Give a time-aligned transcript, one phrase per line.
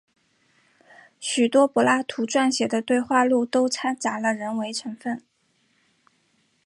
[1.19, 5.21] 许多柏拉图撰写的对话录都参杂了人为成分。